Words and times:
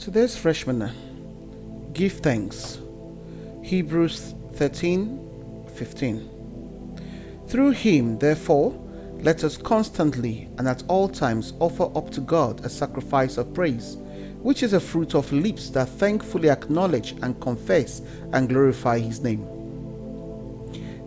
Today's 0.00 0.34
freshman 0.34 0.90
give 1.92 2.14
thanks. 2.14 2.78
Hebrews 3.62 4.34
13 4.54 5.66
15. 5.74 7.44
Through 7.46 7.72
him, 7.72 8.18
therefore, 8.18 8.72
let 9.18 9.44
us 9.44 9.58
constantly 9.58 10.48
and 10.56 10.66
at 10.66 10.84
all 10.88 11.06
times 11.06 11.52
offer 11.60 11.90
up 11.94 12.08
to 12.12 12.22
God 12.22 12.64
a 12.64 12.70
sacrifice 12.70 13.36
of 13.36 13.52
praise, 13.52 13.98
which 14.40 14.62
is 14.62 14.72
a 14.72 14.80
fruit 14.80 15.14
of 15.14 15.30
lips 15.32 15.68
that 15.68 15.90
thankfully 15.90 16.48
acknowledge 16.48 17.10
and 17.20 17.38
confess 17.38 18.00
and 18.32 18.48
glorify 18.48 18.98
his 18.98 19.20
name. 19.20 19.46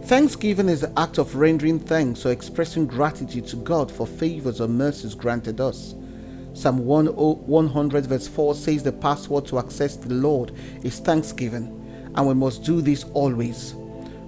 Thanksgiving 0.03 0.69
is 0.69 0.81
the 0.81 0.99
act 0.99 1.17
of 1.17 1.35
rendering 1.35 1.79
thanks 1.79 2.27
or 2.27 2.31
expressing 2.31 2.85
gratitude 2.85 3.47
to 3.47 3.55
God 3.55 3.91
for 3.91 4.05
favors 4.05 4.61
or 4.61 4.67
mercies 4.67 5.15
granted 5.15 5.59
us. 5.59 5.95
Psalm 6.53 6.85
100 6.85 8.05
verse 8.05 8.27
4 8.27 8.53
says 8.53 8.83
the 8.83 8.91
password 8.91 9.45
to 9.47 9.57
access 9.57 9.95
the 9.95 10.13
Lord 10.13 10.51
is 10.83 10.99
thanksgiving, 10.99 12.11
and 12.15 12.27
we 12.27 12.35
must 12.35 12.63
do 12.63 12.79
this 12.79 13.05
always. 13.13 13.73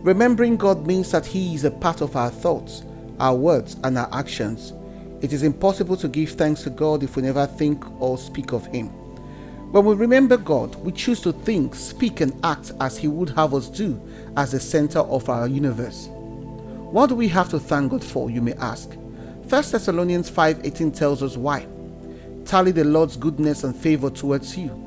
Remembering 0.01 0.57
God 0.57 0.87
means 0.87 1.11
that 1.11 1.25
He 1.25 1.53
is 1.53 1.65
a 1.65 1.71
part 1.71 2.01
of 2.01 2.15
our 2.15 2.31
thoughts, 2.31 2.83
our 3.19 3.35
words, 3.35 3.77
and 3.83 3.97
our 3.97 4.09
actions. 4.11 4.73
It 5.21 5.33
is 5.33 5.43
impossible 5.43 5.97
to 5.97 6.07
give 6.07 6.31
thanks 6.31 6.63
to 6.63 6.71
God 6.71 7.03
if 7.03 7.15
we 7.15 7.21
never 7.21 7.45
think 7.45 7.83
or 8.01 8.17
speak 8.17 8.53
of 8.53 8.65
Him. 8.67 8.87
When 9.71 9.85
we 9.85 9.93
remember 9.93 10.37
God, 10.37 10.75
we 10.83 10.91
choose 10.91 11.21
to 11.21 11.31
think, 11.31 11.75
speak, 11.75 12.21
and 12.21 12.33
act 12.43 12.71
as 12.79 12.97
He 12.97 13.07
would 13.07 13.29
have 13.31 13.53
us 13.53 13.69
do 13.69 14.01
as 14.35 14.51
the 14.51 14.59
center 14.59 14.99
of 14.99 15.29
our 15.29 15.47
universe. 15.47 16.07
What 16.91 17.07
do 17.07 17.15
we 17.15 17.27
have 17.27 17.49
to 17.49 17.59
thank 17.59 17.91
God 17.91 18.03
for, 18.03 18.31
you 18.31 18.41
may 18.41 18.53
ask? 18.53 18.89
1 18.93 19.49
Thessalonians 19.49 20.29
5:18 20.29 20.95
tells 20.95 21.21
us 21.21 21.37
why 21.37 21.67
tally 22.45 22.71
the 22.71 22.83
Lord's 22.83 23.17
goodness 23.17 23.63
and 23.63 23.75
favor 23.75 24.09
towards 24.09 24.57
you? 24.57 24.81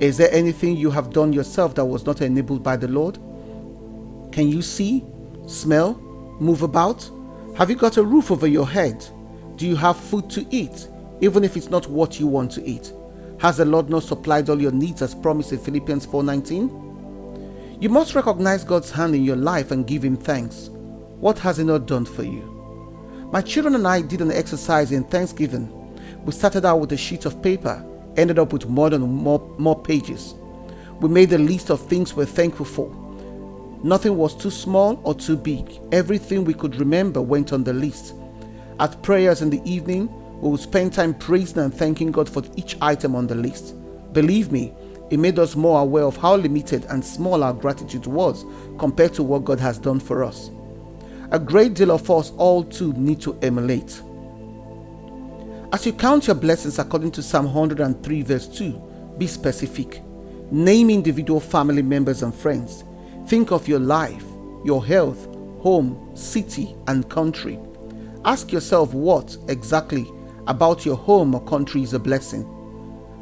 Is 0.00 0.16
there 0.16 0.32
anything 0.32 0.76
you 0.76 0.90
have 0.90 1.12
done 1.12 1.32
yourself 1.32 1.74
that 1.74 1.84
was 1.84 2.06
not 2.06 2.20
enabled 2.20 2.62
by 2.62 2.76
the 2.76 2.88
Lord? 2.88 3.16
Can 4.32 4.48
you 4.48 4.62
see, 4.62 5.04
smell, 5.46 5.94
move 6.40 6.62
about? 6.62 7.10
Have 7.56 7.70
you 7.70 7.76
got 7.76 7.96
a 7.96 8.02
roof 8.02 8.30
over 8.30 8.46
your 8.46 8.68
head? 8.68 9.04
Do 9.56 9.66
you 9.66 9.76
have 9.76 9.96
food 9.96 10.30
to 10.30 10.46
eat, 10.50 10.88
even 11.20 11.44
if 11.44 11.56
it's 11.56 11.70
not 11.70 11.86
what 11.88 12.20
you 12.20 12.26
want 12.26 12.52
to 12.52 12.64
eat? 12.64 12.92
Has 13.38 13.56
the 13.56 13.64
Lord 13.64 13.90
not 13.90 14.04
supplied 14.04 14.48
all 14.48 14.60
your 14.60 14.72
needs 14.72 15.02
as 15.02 15.14
promised 15.14 15.52
in 15.52 15.58
Philippians 15.58 16.06
4:19? 16.06 16.70
You 17.80 17.88
must 17.88 18.14
recognize 18.14 18.64
God's 18.64 18.90
hand 18.90 19.14
in 19.14 19.24
your 19.24 19.36
life 19.36 19.70
and 19.70 19.86
give 19.86 20.04
him 20.04 20.16
thanks. 20.16 20.70
What 21.18 21.38
has 21.40 21.56
he 21.56 21.64
not 21.64 21.86
done 21.86 22.04
for 22.04 22.22
you? 22.22 22.42
My 23.32 23.40
children 23.40 23.74
and 23.74 23.86
I 23.86 24.02
did 24.02 24.20
an 24.20 24.32
exercise 24.32 24.92
in 24.92 25.04
Thanksgiving 25.04 25.79
we 26.24 26.32
started 26.32 26.64
out 26.64 26.80
with 26.80 26.92
a 26.92 26.96
sheet 26.96 27.24
of 27.24 27.42
paper, 27.42 27.84
ended 28.16 28.38
up 28.38 28.52
with 28.52 28.66
more 28.66 28.90
than 28.90 29.02
more, 29.02 29.40
more 29.58 29.80
pages. 29.80 30.34
We 31.00 31.08
made 31.08 31.32
a 31.32 31.38
list 31.38 31.70
of 31.70 31.80
things 31.80 32.14
we're 32.14 32.26
thankful 32.26 32.66
for. 32.66 32.94
Nothing 33.82 34.18
was 34.18 34.34
too 34.36 34.50
small 34.50 35.00
or 35.04 35.14
too 35.14 35.36
big. 35.36 35.80
Everything 35.92 36.44
we 36.44 36.52
could 36.52 36.76
remember 36.76 37.22
went 37.22 37.52
on 37.52 37.64
the 37.64 37.72
list. 37.72 38.14
At 38.78 39.02
prayers 39.02 39.40
in 39.40 39.48
the 39.48 39.62
evening, 39.64 40.08
we 40.40 40.50
would 40.50 40.60
spend 40.60 40.92
time 40.92 41.14
praising 41.14 41.62
and 41.62 41.72
thanking 41.72 42.12
God 42.12 42.28
for 42.28 42.42
each 42.56 42.76
item 42.82 43.14
on 43.14 43.26
the 43.26 43.34
list. 43.34 43.74
Believe 44.12 44.52
me, 44.52 44.74
it 45.10 45.18
made 45.18 45.38
us 45.38 45.56
more 45.56 45.80
aware 45.80 46.04
of 46.04 46.16
how 46.16 46.36
limited 46.36 46.84
and 46.90 47.04
small 47.04 47.42
our 47.42 47.52
gratitude 47.52 48.06
was 48.06 48.44
compared 48.78 49.14
to 49.14 49.22
what 49.22 49.44
God 49.44 49.58
has 49.60 49.78
done 49.78 50.00
for 50.00 50.22
us. 50.22 50.50
A 51.32 51.38
great 51.38 51.74
deal 51.74 51.90
of 51.90 52.10
us 52.10 52.32
all 52.36 52.64
too 52.64 52.92
need 52.94 53.20
to 53.22 53.38
emulate. 53.40 54.02
As 55.72 55.86
you 55.86 55.92
count 55.92 56.26
your 56.26 56.34
blessings 56.34 56.80
according 56.80 57.12
to 57.12 57.22
Psalm 57.22 57.44
103, 57.44 58.22
verse 58.22 58.48
2, 58.48 59.14
be 59.18 59.28
specific. 59.28 60.02
Name 60.50 60.90
individual 60.90 61.38
family 61.38 61.80
members 61.80 62.24
and 62.24 62.34
friends. 62.34 62.82
Think 63.28 63.52
of 63.52 63.68
your 63.68 63.78
life, 63.78 64.24
your 64.64 64.84
health, 64.84 65.26
home, 65.60 66.10
city, 66.16 66.74
and 66.88 67.08
country. 67.08 67.56
Ask 68.24 68.50
yourself 68.50 68.92
what 68.94 69.36
exactly 69.46 70.10
about 70.48 70.84
your 70.84 70.96
home 70.96 71.36
or 71.36 71.44
country 71.44 71.84
is 71.84 71.94
a 71.94 72.00
blessing. 72.00 72.44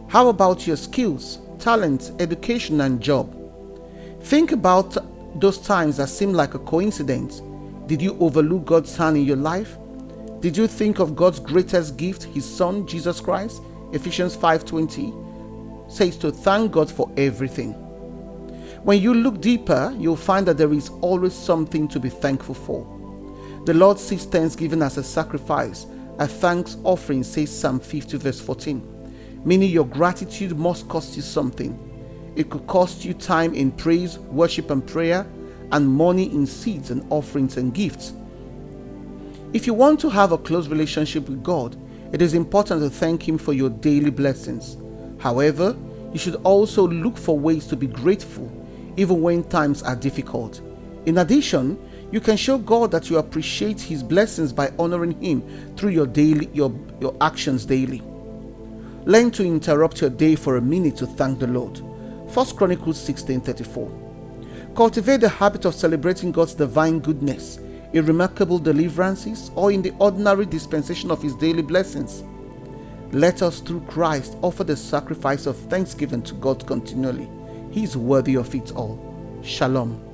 How 0.08 0.28
about 0.28 0.66
your 0.66 0.76
skills, 0.76 1.40
talents, 1.58 2.12
education, 2.18 2.80
and 2.80 2.98
job? 2.98 3.36
Think 4.22 4.52
about 4.52 4.96
those 5.38 5.58
times 5.58 5.98
that 5.98 6.08
seem 6.08 6.32
like 6.32 6.54
a 6.54 6.60
coincidence. 6.60 7.42
Did 7.86 8.00
you 8.00 8.16
overlook 8.18 8.64
God's 8.64 8.96
hand 8.96 9.18
in 9.18 9.24
your 9.24 9.36
life? 9.36 9.76
Did 10.40 10.56
you 10.56 10.68
think 10.68 11.00
of 11.00 11.16
God's 11.16 11.40
greatest 11.40 11.96
gift, 11.96 12.22
his 12.22 12.44
son 12.44 12.86
Jesus 12.86 13.20
Christ? 13.20 13.60
Ephesians 13.92 14.36
5:20 14.36 15.12
says 15.88 16.16
to 16.18 16.30
thank 16.30 16.70
God 16.70 16.88
for 16.90 17.10
everything. 17.16 17.72
When 18.84 19.02
you 19.02 19.14
look 19.14 19.40
deeper, 19.40 19.92
you'll 19.98 20.14
find 20.14 20.46
that 20.46 20.56
there 20.56 20.72
is 20.72 20.90
always 21.00 21.34
something 21.34 21.88
to 21.88 21.98
be 21.98 22.08
thankful 22.08 22.54
for. 22.54 22.86
The 23.64 23.74
Lord 23.74 23.98
sees 23.98 24.24
thanksgiving 24.24 24.82
as 24.82 24.96
a 24.96 25.02
sacrifice, 25.02 25.86
a 26.18 26.28
thanks 26.28 26.76
offering, 26.84 27.24
says 27.24 27.50
Psalm 27.50 27.80
50, 27.80 28.18
verse 28.18 28.40
14, 28.40 28.80
meaning 29.44 29.70
your 29.70 29.86
gratitude 29.86 30.56
must 30.56 30.88
cost 30.88 31.16
you 31.16 31.22
something. 31.22 31.76
It 32.36 32.48
could 32.48 32.66
cost 32.68 33.04
you 33.04 33.12
time 33.14 33.54
in 33.54 33.72
praise, 33.72 34.18
worship, 34.18 34.70
and 34.70 34.86
prayer, 34.86 35.26
and 35.72 35.88
money 35.88 36.32
in 36.32 36.46
seeds 36.46 36.92
and 36.92 37.04
offerings 37.10 37.56
and 37.56 37.74
gifts. 37.74 38.12
If 39.54 39.66
you 39.66 39.72
want 39.72 39.98
to 40.00 40.10
have 40.10 40.32
a 40.32 40.38
close 40.38 40.68
relationship 40.68 41.26
with 41.28 41.42
God, 41.42 41.74
it 42.12 42.20
is 42.20 42.34
important 42.34 42.82
to 42.82 42.90
thank 42.90 43.26
Him 43.26 43.38
for 43.38 43.54
your 43.54 43.70
daily 43.70 44.10
blessings. 44.10 44.76
However, 45.18 45.74
you 46.12 46.18
should 46.18 46.36
also 46.36 46.86
look 46.86 47.16
for 47.16 47.38
ways 47.38 47.66
to 47.68 47.76
be 47.76 47.86
grateful 47.86 48.50
even 48.98 49.22
when 49.22 49.44
times 49.44 49.82
are 49.82 49.96
difficult. 49.96 50.60
In 51.06 51.18
addition, 51.18 51.78
you 52.10 52.20
can 52.20 52.36
show 52.36 52.58
God 52.58 52.90
that 52.90 53.08
you 53.08 53.18
appreciate 53.18 53.80
his 53.80 54.02
blessings 54.02 54.52
by 54.52 54.72
honoring 54.78 55.20
him 55.22 55.42
through 55.76 55.90
your 55.90 56.06
daily 56.06 56.50
your, 56.52 56.74
your 57.00 57.16
actions 57.20 57.64
daily. 57.64 58.02
Learn 59.04 59.30
to 59.30 59.44
interrupt 59.44 60.00
your 60.00 60.10
day 60.10 60.34
for 60.34 60.56
a 60.56 60.60
minute 60.60 60.96
to 60.96 61.06
thank 61.06 61.38
the 61.38 61.46
Lord. 61.46 61.78
1 61.78 62.56
Chronicles 62.56 62.98
16:34. 62.98 64.74
Cultivate 64.74 65.20
the 65.20 65.28
habit 65.28 65.64
of 65.64 65.74
celebrating 65.74 66.32
God's 66.32 66.54
divine 66.54 66.98
goodness 66.98 67.60
in 67.92 68.06
remarkable 68.06 68.58
deliverances, 68.58 69.50
or 69.54 69.72
in 69.72 69.82
the 69.82 69.94
ordinary 69.98 70.46
dispensation 70.46 71.10
of 71.10 71.22
His 71.22 71.34
daily 71.34 71.62
blessings. 71.62 72.22
Let 73.12 73.42
us, 73.42 73.60
through 73.60 73.80
Christ, 73.82 74.36
offer 74.42 74.64
the 74.64 74.76
sacrifice 74.76 75.46
of 75.46 75.56
thanksgiving 75.56 76.22
to 76.22 76.34
God 76.34 76.66
continually. 76.66 77.28
He 77.70 77.84
is 77.84 77.96
worthy 77.96 78.36
of 78.36 78.54
it 78.54 78.72
all. 78.72 78.98
Shalom. 79.42 80.07